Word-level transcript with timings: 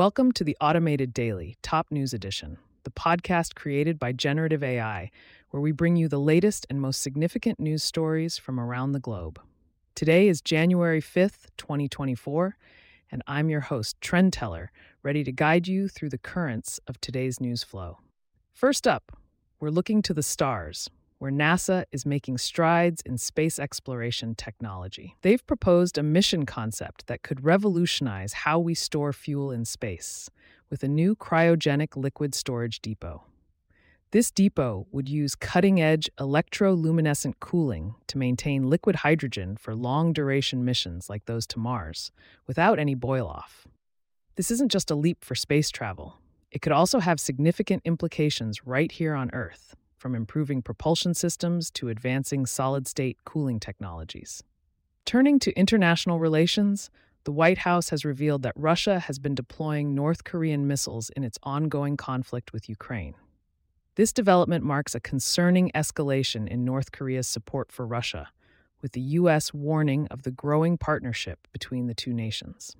Welcome 0.00 0.32
to 0.32 0.44
the 0.44 0.56
Automated 0.62 1.12
Daily, 1.12 1.58
Top 1.60 1.88
News 1.90 2.14
Edition, 2.14 2.56
the 2.84 2.90
podcast 2.90 3.54
created 3.54 3.98
by 3.98 4.12
Generative 4.12 4.64
AI, 4.64 5.10
where 5.50 5.60
we 5.60 5.72
bring 5.72 5.96
you 5.96 6.08
the 6.08 6.18
latest 6.18 6.66
and 6.70 6.80
most 6.80 7.02
significant 7.02 7.60
news 7.60 7.84
stories 7.84 8.38
from 8.38 8.58
around 8.58 8.92
the 8.92 8.98
globe. 8.98 9.38
Today 9.94 10.28
is 10.28 10.40
January 10.40 11.02
5th, 11.02 11.48
2024, 11.58 12.56
and 13.12 13.22
I'm 13.26 13.50
your 13.50 13.60
host, 13.60 14.00
Trend 14.00 14.32
Teller, 14.32 14.72
ready 15.02 15.22
to 15.22 15.32
guide 15.32 15.68
you 15.68 15.86
through 15.86 16.08
the 16.08 16.16
currents 16.16 16.80
of 16.86 16.98
today's 17.02 17.38
news 17.38 17.62
flow. 17.62 17.98
First 18.54 18.88
up, 18.88 19.12
we're 19.60 19.68
looking 19.68 20.00
to 20.00 20.14
the 20.14 20.22
stars, 20.22 20.88
where 21.20 21.30
NASA 21.30 21.84
is 21.92 22.06
making 22.06 22.38
strides 22.38 23.02
in 23.04 23.18
space 23.18 23.58
exploration 23.58 24.34
technology. 24.34 25.14
They've 25.20 25.46
proposed 25.46 25.98
a 25.98 26.02
mission 26.02 26.46
concept 26.46 27.06
that 27.08 27.22
could 27.22 27.44
revolutionize 27.44 28.32
how 28.32 28.58
we 28.58 28.74
store 28.74 29.12
fuel 29.12 29.52
in 29.52 29.66
space 29.66 30.30
with 30.70 30.82
a 30.82 30.88
new 30.88 31.14
cryogenic 31.14 31.94
liquid 31.94 32.34
storage 32.34 32.80
depot. 32.80 33.22
This 34.12 34.30
depot 34.30 34.86
would 34.92 35.10
use 35.10 35.34
cutting 35.34 35.78
edge 35.78 36.08
electroluminescent 36.18 37.34
cooling 37.38 37.96
to 38.06 38.16
maintain 38.16 38.70
liquid 38.70 38.96
hydrogen 38.96 39.58
for 39.58 39.74
long 39.74 40.14
duration 40.14 40.64
missions 40.64 41.10
like 41.10 41.26
those 41.26 41.46
to 41.48 41.58
Mars 41.58 42.12
without 42.46 42.78
any 42.78 42.94
boil 42.94 43.28
off. 43.28 43.68
This 44.36 44.50
isn't 44.50 44.72
just 44.72 44.90
a 44.90 44.94
leap 44.94 45.22
for 45.22 45.34
space 45.34 45.70
travel, 45.70 46.16
it 46.50 46.62
could 46.62 46.72
also 46.72 46.98
have 46.98 47.20
significant 47.20 47.82
implications 47.84 48.66
right 48.66 48.90
here 48.90 49.14
on 49.14 49.30
Earth 49.34 49.76
from 50.00 50.14
improving 50.14 50.62
propulsion 50.62 51.12
systems 51.12 51.70
to 51.70 51.90
advancing 51.90 52.46
solid 52.46 52.88
state 52.88 53.18
cooling 53.26 53.60
technologies. 53.60 54.42
Turning 55.04 55.38
to 55.38 55.52
international 55.52 56.18
relations, 56.18 56.88
the 57.24 57.32
White 57.32 57.58
House 57.58 57.90
has 57.90 58.02
revealed 58.02 58.42
that 58.42 58.54
Russia 58.56 58.98
has 58.98 59.18
been 59.18 59.34
deploying 59.34 59.94
North 59.94 60.24
Korean 60.24 60.66
missiles 60.66 61.10
in 61.10 61.22
its 61.22 61.38
ongoing 61.42 61.98
conflict 61.98 62.54
with 62.54 62.66
Ukraine. 62.66 63.14
This 63.96 64.10
development 64.10 64.64
marks 64.64 64.94
a 64.94 65.00
concerning 65.00 65.70
escalation 65.74 66.48
in 66.48 66.64
North 66.64 66.92
Korea's 66.92 67.28
support 67.28 67.70
for 67.70 67.86
Russia, 67.86 68.28
with 68.80 68.92
the 68.92 69.00
U.S. 69.00 69.52
warning 69.52 70.06
of 70.10 70.22
the 70.22 70.30
growing 70.30 70.78
partnership 70.78 71.46
between 71.52 71.88
the 71.88 71.94
two 71.94 72.14
nations. 72.14 72.74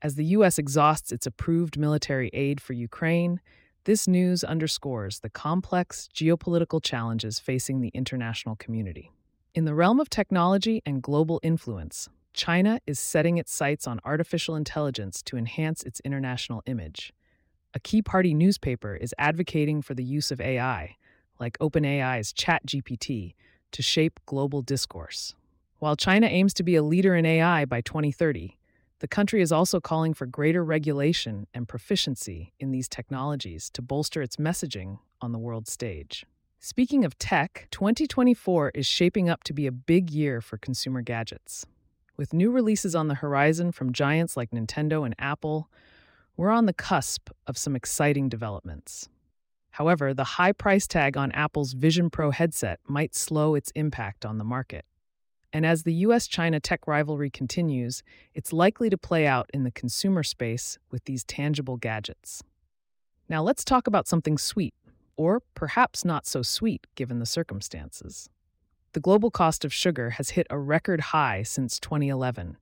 As 0.00 0.14
the 0.14 0.24
U.S. 0.36 0.58
exhausts 0.58 1.12
its 1.12 1.26
approved 1.26 1.78
military 1.78 2.30
aid 2.32 2.58
for 2.58 2.72
Ukraine, 2.72 3.40
this 3.84 4.06
news 4.06 4.44
underscores 4.44 5.20
the 5.20 5.30
complex 5.30 6.08
geopolitical 6.14 6.82
challenges 6.82 7.38
facing 7.38 7.80
the 7.80 7.90
international 7.94 8.56
community. 8.56 9.10
In 9.54 9.64
the 9.64 9.74
realm 9.74 10.00
of 10.00 10.10
technology 10.10 10.82
and 10.84 11.02
global 11.02 11.40
influence, 11.42 12.08
China 12.34 12.80
is 12.86 13.00
setting 13.00 13.38
its 13.38 13.52
sights 13.52 13.86
on 13.86 13.98
artificial 14.04 14.54
intelligence 14.54 15.22
to 15.22 15.36
enhance 15.36 15.82
its 15.82 16.00
international 16.00 16.62
image. 16.66 17.12
A 17.72 17.80
key 17.80 18.02
party 18.02 18.34
newspaper 18.34 18.96
is 18.96 19.14
advocating 19.18 19.80
for 19.80 19.94
the 19.94 20.04
use 20.04 20.30
of 20.30 20.40
AI, 20.40 20.96
like 21.38 21.58
OpenAI's 21.58 22.32
ChatGPT, 22.32 23.34
to 23.72 23.82
shape 23.82 24.20
global 24.26 24.60
discourse. 24.60 25.34
While 25.78 25.96
China 25.96 26.26
aims 26.26 26.52
to 26.54 26.62
be 26.62 26.76
a 26.76 26.82
leader 26.82 27.14
in 27.14 27.24
AI 27.24 27.64
by 27.64 27.80
2030, 27.80 28.58
the 29.00 29.08
country 29.08 29.40
is 29.40 29.50
also 29.50 29.80
calling 29.80 30.12
for 30.12 30.26
greater 30.26 30.62
regulation 30.62 31.46
and 31.54 31.66
proficiency 31.66 32.52
in 32.60 32.70
these 32.70 32.88
technologies 32.88 33.70
to 33.70 33.80
bolster 33.80 34.20
its 34.20 34.36
messaging 34.36 34.98
on 35.22 35.32
the 35.32 35.38
world 35.38 35.66
stage. 35.66 36.26
Speaking 36.58 37.06
of 37.06 37.18
tech, 37.18 37.66
2024 37.70 38.72
is 38.74 38.86
shaping 38.86 39.30
up 39.30 39.42
to 39.44 39.54
be 39.54 39.66
a 39.66 39.72
big 39.72 40.10
year 40.10 40.42
for 40.42 40.58
consumer 40.58 41.00
gadgets. 41.00 41.64
With 42.18 42.34
new 42.34 42.50
releases 42.50 42.94
on 42.94 43.08
the 43.08 43.14
horizon 43.14 43.72
from 43.72 43.94
giants 43.94 44.36
like 44.36 44.50
Nintendo 44.50 45.06
and 45.06 45.14
Apple, 45.18 45.70
we're 46.36 46.50
on 46.50 46.66
the 46.66 46.74
cusp 46.74 47.30
of 47.46 47.56
some 47.56 47.74
exciting 47.74 48.28
developments. 48.28 49.08
However, 49.70 50.12
the 50.12 50.24
high 50.24 50.52
price 50.52 50.86
tag 50.86 51.16
on 51.16 51.32
Apple's 51.32 51.72
Vision 51.72 52.10
Pro 52.10 52.32
headset 52.32 52.80
might 52.86 53.14
slow 53.14 53.54
its 53.54 53.70
impact 53.74 54.26
on 54.26 54.36
the 54.36 54.44
market. 54.44 54.84
And 55.52 55.66
as 55.66 55.82
the 55.82 55.94
US 55.94 56.26
China 56.26 56.60
tech 56.60 56.86
rivalry 56.86 57.30
continues, 57.30 58.02
it's 58.34 58.52
likely 58.52 58.88
to 58.90 58.98
play 58.98 59.26
out 59.26 59.50
in 59.52 59.64
the 59.64 59.70
consumer 59.70 60.22
space 60.22 60.78
with 60.90 61.04
these 61.04 61.24
tangible 61.24 61.76
gadgets. 61.76 62.42
Now 63.28 63.42
let's 63.42 63.64
talk 63.64 63.86
about 63.86 64.08
something 64.08 64.38
sweet, 64.38 64.74
or 65.16 65.40
perhaps 65.54 66.04
not 66.04 66.26
so 66.26 66.42
sweet 66.42 66.86
given 66.94 67.18
the 67.18 67.26
circumstances. 67.26 68.28
The 68.92 69.00
global 69.00 69.30
cost 69.30 69.64
of 69.64 69.72
sugar 69.72 70.10
has 70.10 70.30
hit 70.30 70.46
a 70.50 70.58
record 70.58 71.00
high 71.00 71.42
since 71.44 71.78
2011, 71.78 72.56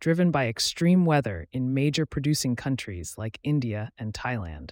driven 0.00 0.30
by 0.30 0.46
extreme 0.46 1.04
weather 1.04 1.46
in 1.52 1.74
major 1.74 2.06
producing 2.06 2.56
countries 2.56 3.16
like 3.18 3.38
India 3.42 3.90
and 3.98 4.14
Thailand. 4.14 4.70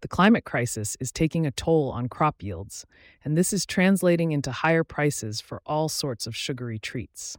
The 0.00 0.08
climate 0.08 0.44
crisis 0.44 0.96
is 1.00 1.10
taking 1.10 1.44
a 1.44 1.50
toll 1.50 1.90
on 1.90 2.08
crop 2.08 2.42
yields, 2.42 2.86
and 3.24 3.36
this 3.36 3.52
is 3.52 3.66
translating 3.66 4.30
into 4.30 4.52
higher 4.52 4.84
prices 4.84 5.40
for 5.40 5.60
all 5.66 5.88
sorts 5.88 6.26
of 6.26 6.36
sugary 6.36 6.78
treats. 6.78 7.36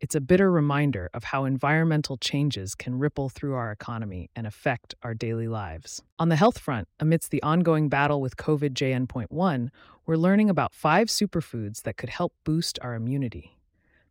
It's 0.00 0.16
a 0.16 0.20
bitter 0.20 0.50
reminder 0.50 1.08
of 1.14 1.24
how 1.24 1.44
environmental 1.44 2.16
changes 2.16 2.74
can 2.74 2.98
ripple 2.98 3.28
through 3.28 3.54
our 3.54 3.70
economy 3.70 4.28
and 4.34 4.46
affect 4.46 4.94
our 5.02 5.14
daily 5.14 5.46
lives. 5.46 6.02
On 6.18 6.28
the 6.28 6.36
health 6.36 6.58
front, 6.58 6.88
amidst 6.98 7.30
the 7.30 7.42
ongoing 7.42 7.88
battle 7.88 8.20
with 8.20 8.36
COVID 8.36 8.74
JN.1, 8.74 9.70
we're 10.04 10.16
learning 10.16 10.50
about 10.50 10.74
five 10.74 11.06
superfoods 11.06 11.82
that 11.82 11.96
could 11.96 12.10
help 12.10 12.34
boost 12.44 12.78
our 12.82 12.94
immunity. 12.94 13.56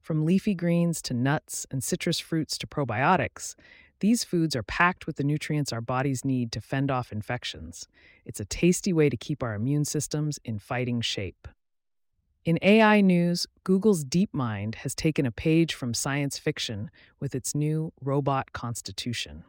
From 0.02 0.26
leafy 0.26 0.56
greens 0.56 1.02
to 1.04 1.14
nuts 1.14 1.68
and 1.70 1.84
citrus 1.84 2.20
fruits 2.20 2.58
to 2.58 2.68
probiotics, 2.68 3.56
these 4.04 4.26
foods 4.26 4.54
are 4.54 4.64
packed 4.64 5.08
with 5.08 5.16
the 5.16 5.24
nutrients 5.24 5.72
our 5.72 5.80
bodies 5.80 6.26
need 6.26 6.52
to 6.52 6.60
fend 6.60 6.92
off 6.92 7.14
infections. 7.14 7.88
It's 8.26 8.42
a 8.42 8.46
tasty 8.46 8.92
way 8.92 9.10
to 9.10 9.16
keep 9.16 9.42
our 9.42 9.54
immune 9.54 9.86
systems 9.86 10.42
in 10.44 10.60
fighting 10.60 11.00
shape. 11.00 11.48
In 12.44 12.60
AI 12.62 13.00
news, 13.00 13.48
Google's 13.64 14.04
DeepMind 14.04 14.76
has 14.76 14.94
taken 14.94 15.26
a 15.26 15.32
page 15.32 15.74
from 15.74 15.94
science 15.94 16.38
fiction 16.38 16.92
with 17.22 17.34
its 17.34 17.56
new 17.56 17.94
robot 18.02 18.52
constitution. 18.52 19.46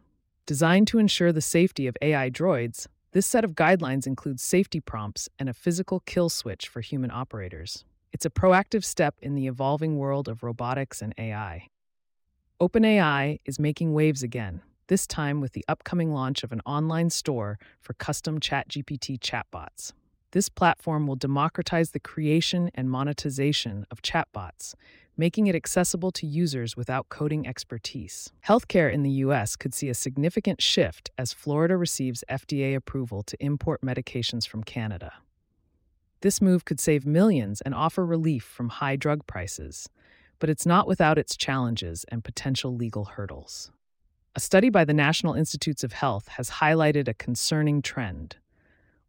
Designed 0.47 0.87
to 0.87 0.99
ensure 0.99 1.33
the 1.33 1.41
safety 1.41 1.89
of 1.89 1.97
AI 2.01 2.31
droids, 2.31 2.87
this 3.11 3.27
set 3.27 3.45
of 3.45 3.57
guidelines 3.57 4.07
includes 4.07 4.45
safety 4.45 4.79
prompts 4.79 5.29
and 5.37 5.49
a 5.49 5.53
physical 5.53 5.99
kill 6.07 6.29
switch 6.29 6.69
for 6.69 6.81
human 6.81 7.11
operators. 7.11 7.85
It's 8.13 8.25
a 8.25 8.31
proactive 8.31 8.85
step 8.85 9.17
in 9.21 9.35
the 9.35 9.49
evolving 9.49 9.99
world 9.99 10.29
of 10.29 10.45
robotics 10.45 11.03
and 11.03 11.13
AI. 11.19 11.67
OpenAI 12.61 13.41
is 13.45 13.59
making 13.59 13.93
waves 13.93 14.23
again, 14.23 14.63
this 14.87 15.09
time 15.09 15.41
with 15.41 15.55
the 15.55 15.65
upcoming 15.67 16.13
launch 16.13 16.45
of 16.45 16.53
an 16.53 16.61
online 16.65 17.11
store 17.11 17.59
for 17.81 17.95
custom 17.95 18.39
ChatGPT 18.39 19.19
chatbots. 19.19 19.93
This 20.31 20.49
platform 20.49 21.09
will 21.09 21.17
democratize 21.17 21.91
the 21.91 21.99
creation 21.99 22.71
and 22.73 22.89
monetization 22.89 23.87
of 23.91 24.03
chatbots, 24.03 24.75
making 25.17 25.49
it 25.49 25.57
accessible 25.57 26.13
to 26.13 26.29
users 26.29 26.77
without 26.77 27.09
coding 27.09 27.45
expertise. 27.45 28.31
Healthcare 28.47 28.93
in 28.93 29.03
the 29.03 29.11
U.S. 29.11 29.57
could 29.57 29.75
see 29.75 29.89
a 29.89 29.95
significant 29.95 30.63
shift 30.63 31.11
as 31.19 31.33
Florida 31.33 31.77
receives 31.77 32.23
FDA 32.31 32.77
approval 32.77 33.25
to 33.25 33.37
import 33.45 33.81
medications 33.81 34.47
from 34.47 34.63
Canada. 34.63 35.15
This 36.21 36.41
move 36.41 36.65
could 36.65 36.79
save 36.79 37.05
millions 37.05 37.61
and 37.63 37.75
offer 37.75 38.07
relief 38.07 38.45
from 38.45 38.69
high 38.69 38.95
drug 38.95 39.27
prices 39.27 39.89
but 40.45 40.51
it's 40.51 40.67
not 40.67 40.87
without 40.87 41.17
its 41.17 41.39
challenges 41.39 42.05
and 42.11 42.23
potential 42.23 42.77
legal 42.77 43.07
hurdles. 43.07 43.73
A 44.35 44.41
study 44.41 44.69
by 44.69 44.85
the 44.85 44.93
National 44.93 45.33
Institutes 45.33 45.83
of 45.83 45.95
Health 45.95 46.29
has 46.29 46.61
highlighted 46.61 47.09
a 47.09 47.15
concerning 47.15 47.81
trend. 47.81 48.37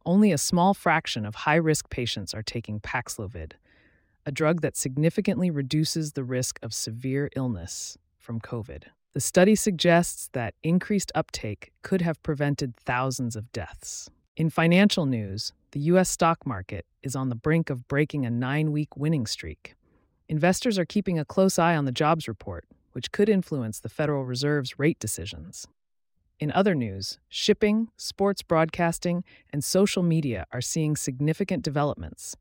Only 0.06 0.32
a 0.32 0.38
small 0.38 0.74
fraction 0.74 1.26
of 1.26 1.36
high 1.36 1.58
risk 1.58 1.90
patients 1.90 2.34
are 2.34 2.42
taking 2.42 2.80
Paxlovid, 2.80 3.52
a 4.26 4.32
drug 4.32 4.62
that 4.62 4.78
significantly 4.78 5.52
reduces 5.52 6.14
the 6.14 6.24
risk 6.24 6.58
of 6.64 6.74
severe 6.74 7.30
illness 7.36 7.98
from 8.18 8.40
COVID. 8.40 8.84
The 9.12 9.20
study 9.20 9.56
suggests 9.56 10.30
that 10.32 10.54
increased 10.64 11.12
uptake 11.16 11.74
could 11.82 12.00
have 12.00 12.24
prevented 12.24 12.78
thousands 12.78 13.36
of 13.36 13.52
deaths. 13.52 14.10
In 14.38 14.50
financial 14.50 15.06
news, 15.06 15.52
the 15.72 15.82
U.S. 15.82 16.10
stock 16.10 16.46
market 16.46 16.86
is 17.04 17.14
on 17.14 17.28
the 17.28 17.36
brink 17.36 17.70
of 17.70 17.90
breaking 17.90 18.26
a 18.26 18.32
nine 18.32 18.72
week 18.72 18.96
winning 18.96 19.26
streak. 19.26 19.76
Investors 20.28 20.80
are 20.80 20.86
keeping 20.86 21.20
a 21.20 21.26
close 21.26 21.60
eye 21.60 21.76
on 21.76 21.86
the 21.86 21.92
jobs 21.92 22.28
report, 22.28 22.66
which 22.94 23.12
could 23.12 23.30
influence 23.30 23.80
the 23.80 23.90
Federal 23.90 24.26
Reserve's 24.26 24.80
rate 24.80 24.98
decisions. 24.98 25.68
In 26.40 26.52
other 26.52 26.74
news, 26.74 27.20
shipping, 27.30 27.90
sports 27.96 28.42
broadcasting, 28.42 29.24
and 29.54 29.64
social 29.64 30.02
media 30.02 30.48
are 30.52 30.62
seeing 30.62 30.96
significant 30.96 31.64
developments, 31.64 32.36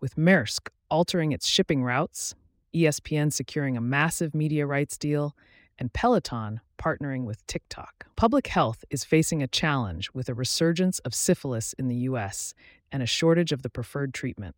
with 0.00 0.16
Maersk 0.16 0.68
altering 0.90 1.32
its 1.32 1.46
shipping 1.46 1.82
routes, 1.82 2.34
ESPN 2.74 3.32
securing 3.32 3.74
a 3.74 3.80
massive 3.80 4.34
media 4.34 4.66
rights 4.66 4.98
deal, 4.98 5.34
and 5.78 5.94
Peloton 5.94 6.60
partnering 6.78 7.24
with 7.24 7.46
TikTok. 7.46 8.06
Public 8.16 8.48
health 8.48 8.84
is 8.90 9.02
facing 9.02 9.42
a 9.42 9.48
challenge 9.48 10.10
with 10.12 10.28
a 10.28 10.34
resurgence 10.34 10.98
of 11.00 11.14
syphilis 11.14 11.72
in 11.78 11.88
the 11.88 11.96
U.S. 11.96 12.52
and 12.92 13.02
a 13.02 13.06
shortage 13.06 13.50
of 13.50 13.62
the 13.62 13.70
preferred 13.70 14.12
treatment. 14.12 14.54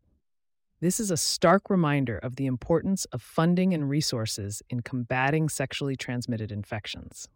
This 0.83 0.99
is 0.99 1.13
a 1.13 1.17
stark 1.17 1.71
reminder 1.71 2.19
of 2.19 2.35
the 2.35 2.47
importance 2.47 3.05
of 3.13 3.23
funding 3.23 3.73
and 3.73 3.89
resources 3.89 4.65
in 4.69 4.81
combating 4.81 5.49
sexually 5.49 5.95
transmitted 5.95 6.51
infections. 6.51 7.29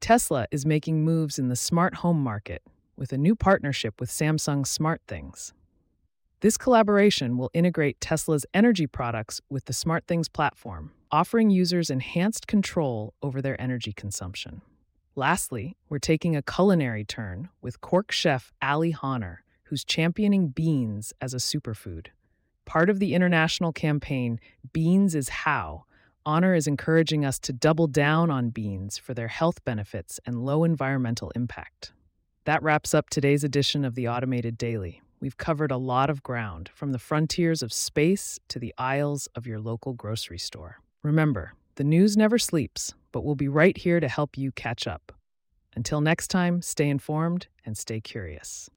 Tesla 0.00 0.46
is 0.50 0.64
making 0.64 1.04
moves 1.04 1.38
in 1.38 1.48
the 1.48 1.54
smart 1.54 1.96
home 1.96 2.16
market 2.18 2.62
with 2.96 3.12
a 3.12 3.18
new 3.18 3.36
partnership 3.36 4.00
with 4.00 4.08
Samsung 4.08 4.64
SmartThings. 4.64 5.52
This 6.40 6.56
collaboration 6.56 7.36
will 7.36 7.50
integrate 7.52 8.00
Tesla's 8.00 8.46
energy 8.54 8.86
products 8.86 9.42
with 9.50 9.66
the 9.66 9.74
SmartThings 9.74 10.32
platform, 10.32 10.92
offering 11.10 11.50
users 11.50 11.90
enhanced 11.90 12.46
control 12.46 13.12
over 13.22 13.42
their 13.42 13.60
energy 13.60 13.92
consumption. 13.92 14.62
Lastly, 15.14 15.76
we're 15.90 15.98
taking 15.98 16.36
a 16.36 16.42
culinary 16.42 17.04
turn 17.04 17.50
with 17.60 17.82
Cork 17.82 18.10
chef 18.10 18.50
Ali 18.62 18.96
Honour, 19.02 19.44
who's 19.72 19.84
championing 19.84 20.48
beans 20.48 21.14
as 21.22 21.32
a 21.32 21.38
superfood. 21.38 22.08
Part 22.66 22.90
of 22.90 22.98
the 22.98 23.14
international 23.14 23.72
campaign, 23.72 24.38
Beans 24.74 25.14
is 25.14 25.30
How, 25.30 25.84
Honour 26.26 26.54
is 26.54 26.66
encouraging 26.66 27.24
us 27.24 27.38
to 27.38 27.54
double 27.54 27.86
down 27.86 28.30
on 28.30 28.50
beans 28.50 28.98
for 28.98 29.14
their 29.14 29.28
health 29.28 29.64
benefits 29.64 30.20
and 30.26 30.44
low 30.44 30.64
environmental 30.64 31.32
impact. 31.34 31.94
That 32.44 32.62
wraps 32.62 32.92
up 32.92 33.08
today's 33.08 33.44
edition 33.44 33.82
of 33.82 33.94
the 33.94 34.08
Automated 34.08 34.58
Daily. 34.58 35.00
We've 35.20 35.38
covered 35.38 35.70
a 35.70 35.78
lot 35.78 36.10
of 36.10 36.22
ground, 36.22 36.68
from 36.74 36.92
the 36.92 36.98
frontiers 36.98 37.62
of 37.62 37.72
space 37.72 38.38
to 38.48 38.58
the 38.58 38.74
aisles 38.76 39.26
of 39.34 39.46
your 39.46 39.58
local 39.58 39.94
grocery 39.94 40.38
store. 40.38 40.80
Remember, 41.02 41.54
the 41.76 41.84
news 41.84 42.14
never 42.14 42.38
sleeps, 42.38 42.92
but 43.10 43.24
we'll 43.24 43.36
be 43.36 43.48
right 43.48 43.78
here 43.78 44.00
to 44.00 44.08
help 44.08 44.36
you 44.36 44.52
catch 44.52 44.86
up. 44.86 45.12
Until 45.74 46.02
next 46.02 46.28
time, 46.28 46.60
stay 46.60 46.90
informed 46.90 47.46
and 47.64 47.78
stay 47.78 48.02
curious. 48.02 48.68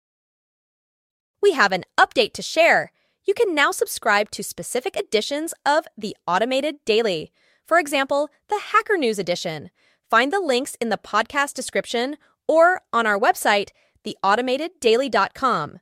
We 1.46 1.52
have 1.52 1.72
an 1.72 1.84
update 1.96 2.34
to 2.34 2.42
share. 2.42 2.92
You 3.24 3.36
can 3.36 3.54
now 3.54 3.70
subscribe 3.70 4.32
to 4.32 4.42
specific 4.42 4.98
editions 4.98 5.54
of 5.64 5.86
the 5.96 6.18
Automated 6.26 6.78
Daily. 6.86 7.32
For 7.68 7.78
example, 7.78 8.30
the 8.50 8.60
Hacker 8.72 8.98
News 8.98 9.20
edition. 9.20 9.70
Find 10.10 10.34
the 10.34 10.40
links 10.40 10.76
in 10.82 10.90
the 10.90 10.98
podcast 10.98 11.54
description 11.54 12.18
or 12.48 12.82
on 12.92 13.06
our 13.06 13.20
website, 13.20 13.70
theautomateddaily.com. 14.04 15.82